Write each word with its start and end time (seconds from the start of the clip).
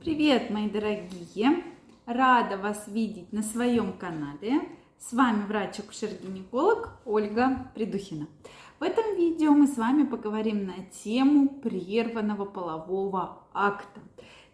Привет, 0.00 0.50
мои 0.50 0.70
дорогие! 0.70 1.64
Рада 2.06 2.56
вас 2.56 2.86
видеть 2.86 3.32
на 3.32 3.42
своем 3.42 3.92
канале. 3.92 4.60
С 4.96 5.12
вами 5.12 5.44
врач-акушер-гинеколог 5.48 7.00
Ольга 7.04 7.68
Придухина. 7.74 8.28
В 8.78 8.84
этом 8.84 9.16
видео 9.16 9.50
мы 9.54 9.66
с 9.66 9.76
вами 9.76 10.04
поговорим 10.04 10.66
на 10.66 10.84
тему 11.02 11.48
прерванного 11.48 12.44
полового 12.44 13.42
акта. 13.52 14.00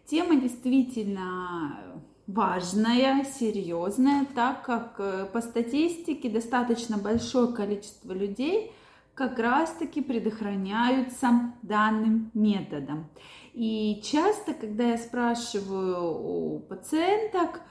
Тема 0.07 0.35
действительно 0.41 2.01
важная, 2.25 3.23
серьезная, 3.23 4.25
так 4.33 4.63
как 4.65 4.95
э, 4.97 5.27
по 5.31 5.41
статистике 5.41 6.27
достаточно 6.27 6.97
большое 6.97 7.53
количество 7.53 8.13
людей 8.13 8.71
как 9.13 9.39
раз-таки 9.39 10.01
предохраняются 10.01 11.53
данным 11.61 12.31
методом. 12.33 13.09
И 13.55 14.01
часто, 14.03 14.53
когда 14.53 14.83
я 14.83 14.97
спрашиваю 14.97 16.11
у 16.11 16.59
пациенток, 16.59 17.61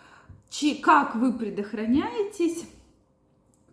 как 0.82 1.14
вы 1.14 1.34
предохраняетесь, 1.34 2.66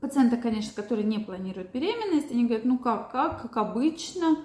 пациенты, 0.02 0.36
конечно, 0.36 0.74
которые 0.76 1.06
не 1.06 1.20
планируют 1.20 1.72
беременность, 1.72 2.30
они 2.30 2.44
говорят, 2.44 2.66
ну 2.66 2.78
как, 2.78 3.14
как, 3.14 3.42
как 3.42 3.56
обычно, 3.56 4.40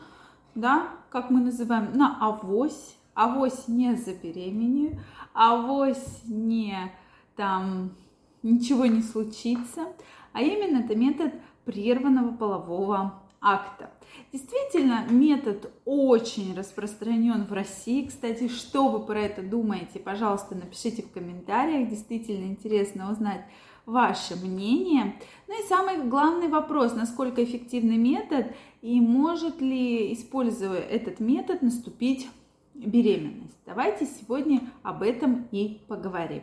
да, 0.55 0.91
как 1.11 1.31
мы 1.31 1.41
называем, 1.41 1.91
на 1.95 2.17
авось, 2.21 2.97
авось 3.15 3.67
не 3.67 3.97
забеременею, 3.97 5.01
авось 5.35 6.23
не 6.25 6.93
там 7.35 7.97
ничего 8.45 8.87
не 8.87 9.03
случится, 9.03 9.89
а 10.33 10.41
именно 10.41 10.85
это 10.85 10.95
метод 10.95 11.35
прерванного 11.65 12.31
полового 12.31 13.23
акта. 13.41 13.91
Действительно, 14.33 15.07
метод 15.09 15.71
очень 15.85 16.57
распространен 16.57 17.45
в 17.45 17.53
России. 17.53 18.07
Кстати, 18.07 18.49
что 18.49 18.89
вы 18.89 19.01
про 19.01 19.21
это 19.21 19.43
думаете, 19.43 19.99
пожалуйста, 19.99 20.55
напишите 20.55 21.03
в 21.03 21.11
комментариях. 21.11 21.89
Действительно 21.89 22.47
интересно 22.47 23.11
узнать 23.11 23.45
ваше 23.87 24.37
мнение. 24.37 25.15
Ну 25.49 25.61
и 25.61 25.69
самый 25.69 26.03
главный 26.09 26.49
вопрос, 26.49 26.95
насколько 26.95 27.43
эффективный 27.43 27.97
метод 27.97 28.47
и 28.83 29.01
может 29.01 29.61
ли, 29.61 30.13
используя 30.13 30.81
этот 30.81 31.21
метод, 31.21 31.63
наступить 31.63 32.29
беременность. 32.75 33.57
Давайте 33.65 34.07
сегодня 34.07 34.61
об 34.83 35.03
этом 35.03 35.47
и 35.53 35.81
поговорим. 35.89 36.43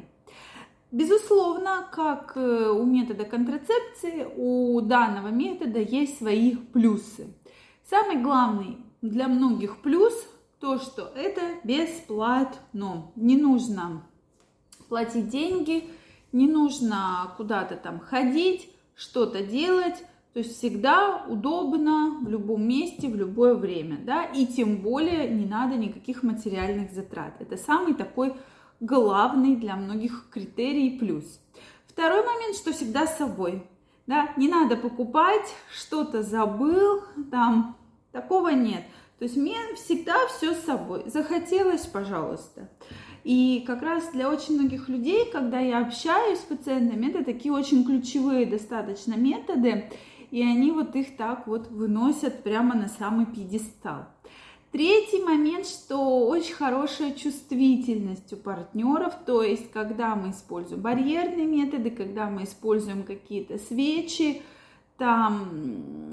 Безусловно, 0.93 1.87
как 1.91 2.33
э, 2.35 2.69
у 2.69 2.85
метода 2.85 3.25
контрацепции, 3.25 4.27
у 4.37 4.79
данного 4.79 5.29
метода 5.29 5.79
есть 5.79 6.19
свои 6.19 6.55
плюсы. 6.55 7.33
Самый 7.89 8.21
главный 8.21 8.77
для 9.01 9.27
многих 9.27 9.81
плюс 9.81 10.13
то, 10.59 10.77
что 10.77 11.11
это 11.15 11.41
бесплатно. 11.63 13.11
Не 13.15 13.37
нужно 13.37 14.03
платить 14.87 15.29
деньги, 15.29 15.89
не 16.31 16.47
нужно 16.47 17.33
куда-то 17.37 17.75
там 17.75 17.99
ходить, 17.99 18.69
что-то 18.93 19.43
делать. 19.43 19.97
То 20.33 20.41
есть 20.41 20.55
всегда 20.59 21.25
удобно 21.27 22.19
в 22.21 22.29
любом 22.29 22.67
месте, 22.67 23.07
в 23.07 23.15
любое 23.15 23.55
время, 23.55 23.97
да, 24.05 24.25
и 24.25 24.45
тем 24.45 24.77
более 24.77 25.27
не 25.27 25.45
надо 25.45 25.75
никаких 25.75 26.21
материальных 26.21 26.91
затрат. 26.91 27.33
Это 27.39 27.57
самый 27.57 27.95
такой 27.95 28.35
главный 28.83 29.55
для 29.55 29.75
многих 29.75 30.27
критерий 30.29 30.97
плюс. 30.99 31.39
Второй 31.87 32.23
момент, 32.25 32.55
что 32.55 32.73
всегда 32.73 33.07
с 33.07 33.17
собой. 33.17 33.63
Да, 34.07 34.33
не 34.35 34.49
надо 34.49 34.75
покупать, 34.75 35.53
что-то 35.73 36.23
забыл, 36.23 37.01
там, 37.31 37.77
такого 38.11 38.49
нет. 38.49 38.83
То 39.17 39.25
есть 39.25 39.37
мне 39.37 39.55
всегда 39.75 40.15
все 40.27 40.53
с 40.53 40.65
собой. 40.65 41.03
Захотелось, 41.05 41.85
пожалуйста. 41.85 42.69
И 43.23 43.63
как 43.65 43.81
раз 43.81 44.09
для 44.11 44.29
очень 44.29 44.59
многих 44.59 44.89
людей, 44.89 45.31
когда 45.31 45.59
я 45.59 45.79
общаюсь 45.79 46.39
с 46.39 46.43
пациентами, 46.43 47.07
это 47.09 47.23
такие 47.23 47.53
очень 47.53 47.85
ключевые 47.85 48.45
достаточно 48.45 49.13
методы, 49.13 49.89
и 50.29 50.41
они 50.41 50.71
вот 50.71 50.93
их 50.97 51.15
так 51.15 51.47
вот 51.47 51.69
выносят 51.69 52.43
прямо 52.43 52.75
на 52.75 52.89
самый 52.89 53.25
пьедестал. 53.25 54.07
Третий 54.73 55.21
момент, 55.21 55.67
что 55.67 56.27
очень 56.27 56.55
хорошая 56.55 57.11
чувствительность 57.11 58.33
у 58.33 58.37
партнеров, 58.37 59.13
то 59.23 59.43
есть 59.43 59.69
когда 59.69 60.15
мы 60.15 60.31
используем 60.31 60.81
барьерные 60.81 61.45
методы, 61.45 61.91
когда 61.91 62.27
мы 62.27 62.45
используем 62.45 63.03
какие-то 63.03 63.59
свечи, 63.59 64.41
там, 64.97 66.09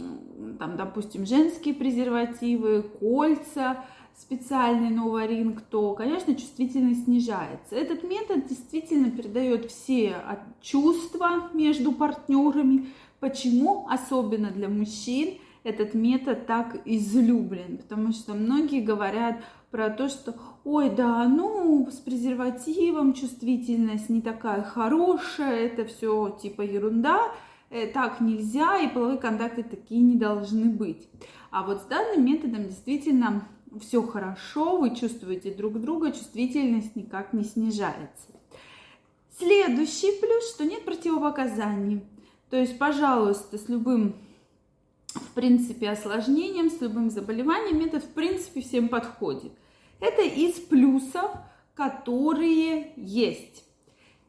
там, 0.58 0.76
допустим, 0.76 1.24
женские 1.24 1.72
презервативы, 1.72 2.82
кольца, 2.82 3.82
специальный 4.14 4.90
новоринг, 4.90 5.62
то, 5.62 5.94
конечно, 5.94 6.34
чувствительность 6.34 7.04
снижается. 7.04 7.74
Этот 7.74 8.02
метод 8.02 8.46
действительно 8.46 9.10
передает 9.10 9.70
все 9.70 10.16
чувства 10.60 11.48
между 11.54 11.92
партнерами. 11.92 12.90
Почему? 13.20 13.88
Особенно 13.88 14.50
для 14.50 14.68
мужчин– 14.68 15.38
этот 15.62 15.94
метод 15.94 16.46
так 16.46 16.76
излюблен, 16.84 17.78
потому 17.78 18.12
что 18.12 18.34
многие 18.34 18.80
говорят 18.80 19.36
про 19.70 19.90
то, 19.90 20.08
что 20.08 20.34
ой, 20.64 20.90
да, 20.90 21.26
ну, 21.28 21.88
с 21.90 21.96
презервативом 21.96 23.12
чувствительность 23.12 24.08
не 24.08 24.20
такая 24.20 24.62
хорошая, 24.62 25.66
это 25.66 25.84
все 25.84 26.36
типа 26.42 26.62
ерунда, 26.62 27.32
э, 27.70 27.86
так 27.86 28.20
нельзя, 28.20 28.78
и 28.78 28.88
половые 28.88 29.18
контакты 29.18 29.62
такие 29.62 30.00
не 30.00 30.16
должны 30.16 30.66
быть. 30.66 31.08
А 31.50 31.62
вот 31.62 31.82
с 31.82 31.84
данным 31.84 32.24
методом 32.24 32.64
действительно 32.66 33.46
все 33.80 34.02
хорошо, 34.02 34.78
вы 34.78 34.96
чувствуете 34.96 35.52
друг 35.52 35.80
друга, 35.80 36.10
чувствительность 36.10 36.96
никак 36.96 37.32
не 37.32 37.44
снижается. 37.44 38.28
Следующий 39.38 40.20
плюс, 40.20 40.54
что 40.54 40.64
нет 40.64 40.84
противопоказаний. 40.84 42.02
То 42.50 42.56
есть, 42.56 42.78
пожалуйста, 42.78 43.58
с 43.58 43.68
любым 43.68 44.16
в 45.30 45.34
принципе, 45.34 45.90
осложнением, 45.90 46.70
с 46.70 46.80
любым 46.80 47.08
заболеванием, 47.08 47.84
это, 47.84 48.00
в 48.00 48.08
принципе, 48.08 48.62
всем 48.62 48.88
подходит. 48.88 49.52
Это 50.00 50.22
из 50.22 50.54
плюсов, 50.54 51.30
которые 51.74 52.92
есть. 52.96 53.64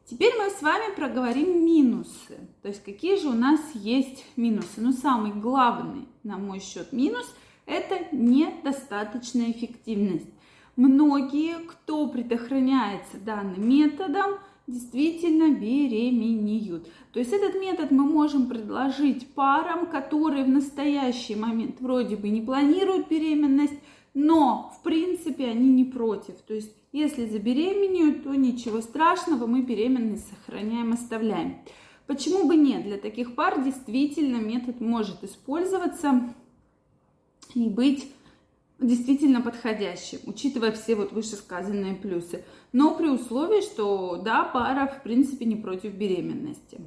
Теперь 0.04 0.32
мы 0.38 0.50
с 0.50 0.62
вами 0.62 0.94
проговорим 0.94 1.64
минусы. 1.64 2.38
То 2.62 2.68
есть, 2.68 2.84
какие 2.84 3.20
же 3.20 3.28
у 3.28 3.34
нас 3.34 3.60
есть 3.74 4.24
минусы. 4.36 4.74
Ну, 4.76 4.92
самый 4.92 5.32
главный, 5.32 6.06
на 6.22 6.38
мой 6.38 6.60
счет, 6.60 6.92
минус– 6.92 7.26
это 7.66 8.14
недостаточная 8.14 9.50
эффективность. 9.50 10.30
Многие, 10.76 11.58
кто 11.66 12.06
предохраняется 12.08 13.18
данным 13.18 13.68
методом, 13.68 14.38
действительно 14.72 15.52
беременеют. 15.52 16.88
То 17.12 17.18
есть 17.18 17.32
этот 17.32 17.60
метод 17.60 17.90
мы 17.90 18.04
можем 18.04 18.48
предложить 18.48 19.28
парам, 19.34 19.86
которые 19.86 20.44
в 20.44 20.48
настоящий 20.48 21.34
момент 21.34 21.80
вроде 21.80 22.16
бы 22.16 22.28
не 22.28 22.40
планируют 22.40 23.08
беременность, 23.08 23.78
но 24.14 24.72
в 24.78 24.82
принципе 24.82 25.46
они 25.46 25.70
не 25.70 25.84
против. 25.84 26.34
То 26.46 26.54
есть 26.54 26.74
если 26.92 27.26
забеременеют, 27.26 28.24
то 28.24 28.34
ничего 28.34 28.80
страшного, 28.80 29.46
мы 29.46 29.62
беременность 29.62 30.28
сохраняем, 30.28 30.92
оставляем. 30.92 31.58
Почему 32.06 32.46
бы 32.46 32.56
нет? 32.56 32.84
Для 32.84 32.98
таких 32.98 33.34
пар 33.34 33.62
действительно 33.62 34.36
метод 34.36 34.80
может 34.80 35.24
использоваться 35.24 36.34
и 37.54 37.68
быть 37.68 38.10
действительно 38.82 39.40
подходящим, 39.40 40.18
учитывая 40.26 40.72
все 40.72 40.94
вот 40.94 41.12
вышесказанные 41.12 41.94
плюсы. 41.94 42.44
Но 42.72 42.94
при 42.94 43.08
условии, 43.08 43.60
что 43.62 44.16
да, 44.16 44.44
пара 44.44 44.86
в 44.86 45.02
принципе 45.02 45.44
не 45.44 45.56
против 45.56 45.94
беременности. 45.94 46.80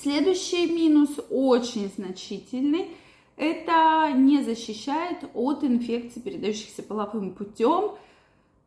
Следующий 0.00 0.66
минус 0.66 1.10
очень 1.30 1.90
значительный. 1.96 2.88
Это 3.36 4.12
не 4.14 4.42
защищает 4.42 5.18
от 5.34 5.64
инфекций, 5.64 6.22
передающихся 6.22 6.82
половым 6.82 7.32
путем. 7.32 7.92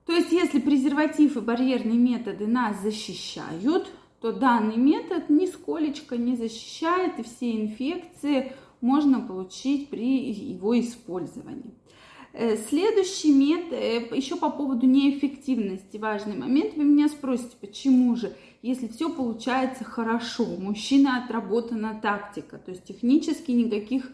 То 0.06 0.14
есть, 0.14 0.32
если 0.32 0.60
презерватив 0.60 1.38
и 1.38 1.42
барьерные 1.42 1.98
методы 1.98 2.48
нас 2.48 2.82
защищают, 2.82 3.88
то 4.22 4.32
данный 4.32 4.78
метод 4.78 5.30
нисколечко 5.30 6.18
не 6.18 6.36
защищает, 6.36 7.20
и 7.20 7.24
все 7.24 7.52
инфекции 7.52 8.54
можно 8.82 9.20
получить 9.20 9.90
при 9.90 10.32
его 10.32 10.80
использовании. 10.80 11.74
Э, 12.34 12.58
следующий 12.58 13.34
метод, 13.34 13.74
э, 13.74 14.16
еще 14.16 14.36
по 14.36 14.50
поводу 14.50 14.86
неэффективности, 14.86 15.98
важный 15.98 16.36
момент. 16.36 16.76
Вы 16.76 16.84
меня 16.84 17.10
спросите, 17.10 17.56
почему 17.60 18.16
же, 18.16 18.36
если 18.62 18.88
все 18.88 19.10
получается 19.10 19.84
хорошо, 19.84 20.44
у 20.44 20.62
мужчины 20.62 21.08
отработана 21.08 22.00
тактика, 22.00 22.58
то 22.58 22.72
есть 22.72 22.84
технически 22.84 23.52
никаких 23.52 24.12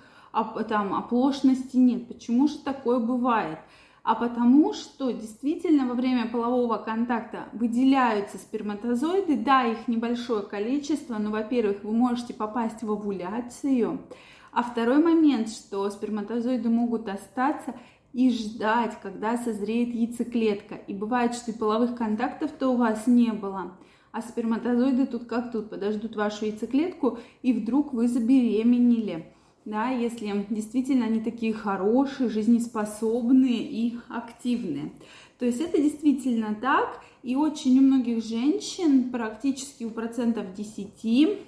там 0.67 0.93
оплошностей 0.93 1.79
нет. 1.79 2.07
Почему 2.07 2.47
же 2.47 2.57
такое 2.57 2.99
бывает? 2.99 3.59
А 4.05 4.13
потому 4.13 4.71
что 4.73 5.09
действительно 5.09 5.87
во 5.87 5.95
время 5.95 6.29
полового 6.29 6.77
контакта 6.77 7.49
выделяются 7.53 8.37
сперматозоиды, 8.37 9.35
да, 9.35 9.65
их 9.65 9.87
небольшое 9.87 10.43
количество, 10.43 11.17
но, 11.17 11.31
во-первых, 11.31 11.83
вы 11.83 11.91
можете 11.91 12.35
попасть 12.35 12.83
в 12.83 12.91
овуляцию, 12.91 14.03
а 14.51 14.61
второй 14.61 15.03
момент, 15.03 15.49
что 15.49 15.89
сперматозоиды 15.89 16.69
могут 16.69 17.09
остаться 17.09 17.73
и 18.13 18.29
ждать, 18.29 18.95
когда 19.01 19.37
созреет 19.37 19.95
яйцеклетка. 19.95 20.75
И 20.75 20.93
бывает, 20.93 21.33
что 21.33 21.49
и 21.49 21.57
половых 21.57 21.95
контактов-то 21.95 22.69
у 22.69 22.77
вас 22.77 23.07
не 23.07 23.31
было. 23.31 23.71
А 24.11 24.21
сперматозоиды 24.21 25.07
тут 25.07 25.25
как 25.25 25.51
тут, 25.51 25.71
подождут 25.71 26.15
вашу 26.15 26.45
яйцеклетку, 26.45 27.17
и 27.41 27.53
вдруг 27.53 27.91
вы 27.91 28.07
забеременели. 28.07 29.34
Да, 29.65 29.89
если 29.89 30.45
действительно 30.51 31.07
они 31.07 31.21
такие 31.21 31.51
хорошие, 31.51 32.29
жизнеспособные 32.29 33.63
и 33.63 33.97
активные. 34.09 34.91
То 35.39 35.45
есть 35.45 35.59
это 35.59 35.77
действительно 35.81 36.53
так, 36.53 37.01
и 37.23 37.35
очень 37.35 37.79
у 37.79 37.81
многих 37.81 38.23
женщин, 38.23 39.09
практически 39.09 39.83
у 39.83 39.89
процентов 39.89 40.53
10, 40.53 41.39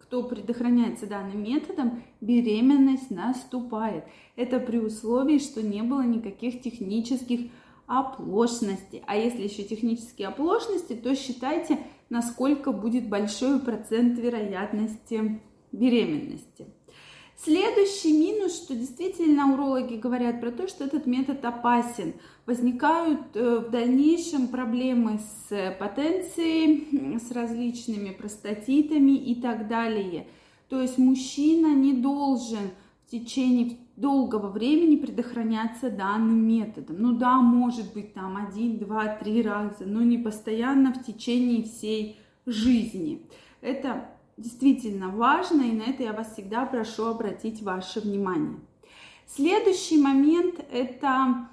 кто 0.00 0.24
предохраняется 0.24 1.06
данным 1.06 1.44
методом, 1.44 2.02
беременность 2.20 3.12
наступает. 3.12 4.04
Это 4.34 4.58
при 4.58 4.78
условии, 4.78 5.38
что 5.38 5.62
не 5.62 5.82
было 5.82 6.02
никаких 6.02 6.60
технических 6.60 7.52
оплошностей. 7.86 9.02
А 9.06 9.16
если 9.16 9.42
еще 9.44 9.62
технические 9.62 10.28
оплошности, 10.28 10.94
то 10.94 11.14
считайте, 11.14 11.78
насколько 12.10 12.72
будет 12.72 13.08
большой 13.08 13.60
процент 13.60 14.18
вероятности 14.18 15.40
беременности. 15.70 16.66
Следующий 17.36 18.12
минус, 18.12 18.56
что 18.56 18.74
действительно 18.74 19.52
урологи 19.52 19.96
говорят 19.96 20.40
про 20.40 20.50
то, 20.50 20.68
что 20.68 20.84
этот 20.84 21.06
метод 21.06 21.44
опасен. 21.44 22.14
Возникают 22.46 23.34
э, 23.34 23.58
в 23.58 23.70
дальнейшем 23.70 24.48
проблемы 24.48 25.18
с 25.48 25.76
потенцией, 25.78 27.18
с 27.18 27.30
различными 27.32 28.10
простатитами 28.10 29.12
и 29.12 29.34
так 29.40 29.68
далее. 29.68 30.28
То 30.68 30.80
есть 30.80 30.96
мужчина 30.96 31.74
не 31.74 31.92
должен 31.92 32.70
в 33.06 33.10
течение 33.10 33.78
долгого 33.96 34.48
времени 34.48 34.96
предохраняться 34.96 35.90
данным 35.90 36.46
методом. 36.46 36.96
Ну 36.98 37.12
да, 37.12 37.40
может 37.40 37.92
быть 37.92 38.14
там 38.14 38.36
один, 38.36 38.78
два, 38.78 39.16
три 39.16 39.42
раза, 39.42 39.84
но 39.84 40.02
не 40.02 40.18
постоянно 40.18 40.92
в 40.92 41.04
течение 41.04 41.64
всей 41.64 42.16
жизни. 42.46 43.22
Это 43.60 44.13
действительно 44.36 45.08
важно, 45.08 45.62
и 45.62 45.72
на 45.72 45.82
это 45.82 46.02
я 46.02 46.12
вас 46.12 46.32
всегда 46.32 46.66
прошу 46.66 47.06
обратить 47.06 47.62
ваше 47.62 48.00
внимание. 48.00 48.58
Следующий 49.26 49.98
момент– 49.98 50.64
это 50.72 51.48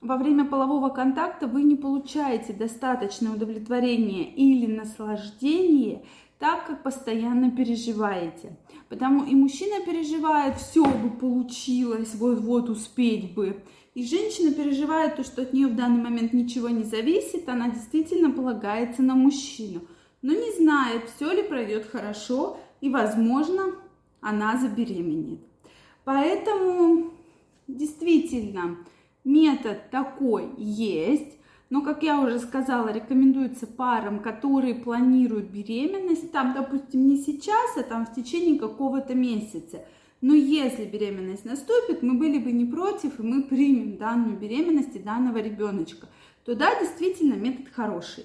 во 0.00 0.16
время 0.16 0.44
полового 0.44 0.88
контакта 0.88 1.46
вы 1.46 1.62
не 1.62 1.76
получаете 1.76 2.52
достаточное 2.52 3.32
удовлетворение 3.32 4.24
или 4.24 4.66
наслаждение, 4.66 6.04
так 6.38 6.66
как 6.66 6.82
постоянно 6.82 7.52
переживаете. 7.52 8.56
Потому 8.88 9.24
и 9.24 9.34
мужчина 9.34 9.84
переживает, 9.86 10.56
все 10.56 10.84
бы 10.84 11.10
получилось, 11.10 12.14
вот-вот 12.14 12.68
успеть 12.68 13.32
бы. 13.34 13.62
И 13.94 14.04
женщина 14.04 14.52
переживает 14.52 15.16
то, 15.16 15.22
что 15.22 15.42
от 15.42 15.52
нее 15.52 15.68
в 15.68 15.76
данный 15.76 16.02
момент 16.02 16.32
ничего 16.32 16.68
не 16.68 16.82
зависит, 16.82 17.48
она 17.48 17.70
действительно 17.70 18.30
полагается 18.30 19.02
на 19.02 19.14
мужчину 19.14 19.82
но 20.22 20.32
не 20.32 20.52
знает, 20.52 21.10
все 21.10 21.32
ли 21.32 21.42
пройдет 21.42 21.86
хорошо, 21.86 22.58
и, 22.80 22.88
возможно, 22.88 23.74
она 24.20 24.56
забеременеет. 24.56 25.40
Поэтому 26.04 27.12
действительно 27.68 28.78
метод 29.24 29.90
такой 29.90 30.50
есть, 30.56 31.38
но, 31.70 31.80
как 31.80 32.02
я 32.02 32.20
уже 32.20 32.38
сказала, 32.38 32.92
рекомендуется 32.92 33.66
парам, 33.66 34.20
которые 34.20 34.74
планируют 34.74 35.46
беременность, 35.46 36.30
там, 36.30 36.54
допустим, 36.54 37.06
не 37.06 37.16
сейчас, 37.16 37.76
а 37.76 37.82
там 37.82 38.04
в 38.04 38.14
течение 38.14 38.58
какого-то 38.58 39.14
месяца. 39.14 39.84
Но 40.20 40.34
если 40.34 40.84
беременность 40.84 41.44
наступит, 41.44 42.02
мы 42.02 42.14
были 42.14 42.38
бы 42.38 42.52
не 42.52 42.64
против, 42.64 43.18
и 43.18 43.22
мы 43.22 43.42
примем 43.42 43.96
данную 43.96 44.38
беременность 44.38 44.94
и 44.94 45.00
данного 45.00 45.38
ребеночка, 45.38 46.08
то 46.44 46.54
да, 46.54 46.78
действительно 46.78 47.34
метод 47.34 47.68
хороший. 47.72 48.24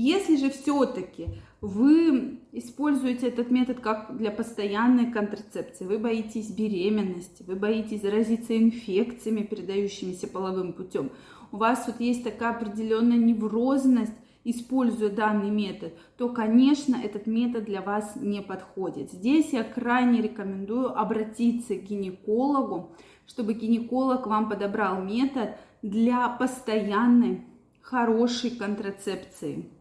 Если 0.00 0.36
же 0.36 0.48
все-таки 0.50 1.26
вы 1.60 2.38
используете 2.52 3.26
этот 3.26 3.50
метод 3.50 3.80
как 3.80 4.16
для 4.16 4.30
постоянной 4.30 5.10
контрацепции, 5.10 5.86
вы 5.86 5.98
боитесь 5.98 6.52
беременности, 6.52 7.42
вы 7.42 7.56
боитесь 7.56 8.02
заразиться 8.02 8.56
инфекциями, 8.56 9.40
передающимися 9.40 10.28
половым 10.28 10.72
путем, 10.72 11.10
у 11.50 11.56
вас 11.56 11.88
вот 11.88 11.98
есть 11.98 12.22
такая 12.22 12.50
определенная 12.54 13.16
неврозность, 13.16 14.12
используя 14.44 15.10
данный 15.10 15.50
метод, 15.50 15.92
то, 16.16 16.28
конечно, 16.28 16.94
этот 16.94 17.26
метод 17.26 17.64
для 17.64 17.82
вас 17.82 18.14
не 18.14 18.40
подходит. 18.40 19.10
Здесь 19.10 19.52
я 19.52 19.64
крайне 19.64 20.22
рекомендую 20.22 20.96
обратиться 20.96 21.74
к 21.74 21.82
гинекологу, 21.82 22.92
чтобы 23.26 23.54
гинеколог 23.54 24.28
вам 24.28 24.48
подобрал 24.48 25.02
метод 25.02 25.56
для 25.82 26.28
постоянной 26.28 27.42
хорошей 27.80 28.50
контрацепции 28.50 29.72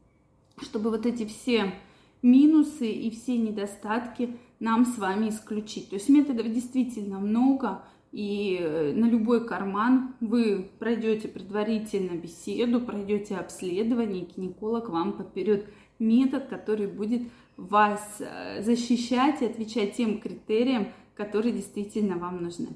чтобы 0.61 0.89
вот 0.89 1.05
эти 1.05 1.25
все 1.25 1.73
минусы 2.21 2.89
и 2.89 3.09
все 3.11 3.37
недостатки 3.37 4.37
нам 4.59 4.85
с 4.85 4.97
вами 4.97 5.29
исключить. 5.29 5.89
То 5.89 5.95
есть 5.95 6.09
методов 6.09 6.51
действительно 6.51 7.19
много, 7.19 7.83
и 8.11 8.57
э, 8.59 8.93
на 8.93 9.05
любой 9.05 9.45
карман 9.45 10.15
вы 10.19 10.69
пройдете 10.79 11.27
предварительно 11.27 12.17
беседу, 12.17 12.81
пройдете 12.81 13.35
обследование, 13.35 14.23
и 14.23 14.33
гинеколог 14.33 14.89
вам 14.89 15.13
подберет 15.13 15.67
метод, 15.99 16.47
который 16.47 16.87
будет 16.87 17.23
вас 17.57 18.17
э, 18.19 18.63
защищать 18.63 19.41
и 19.41 19.45
отвечать 19.45 19.95
тем 19.95 20.19
критериям, 20.19 20.87
которые 21.15 21.53
действительно 21.53 22.17
вам 22.17 22.41
нужны. 22.43 22.69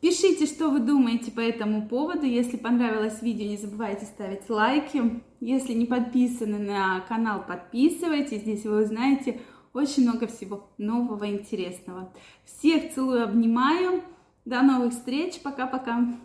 Пишите, 0.00 0.46
что 0.46 0.70
вы 0.70 0.78
думаете 0.78 1.32
по 1.32 1.40
этому 1.40 1.88
поводу. 1.88 2.24
Если 2.24 2.56
понравилось 2.56 3.20
видео, 3.20 3.46
не 3.46 3.56
забывайте 3.56 4.04
ставить 4.04 4.48
лайки. 4.48 5.22
Если 5.40 5.72
не 5.72 5.86
подписаны 5.86 6.58
на 6.58 7.00
канал, 7.00 7.44
подписывайтесь. 7.44 8.42
Здесь 8.42 8.64
вы 8.64 8.84
узнаете 8.84 9.40
очень 9.72 10.04
много 10.04 10.28
всего 10.28 10.70
нового, 10.78 11.28
интересного. 11.28 12.12
Всех 12.44 12.94
целую, 12.94 13.24
обнимаю. 13.24 14.02
До 14.44 14.62
новых 14.62 14.92
встреч. 14.92 15.40
Пока-пока. 15.42 16.16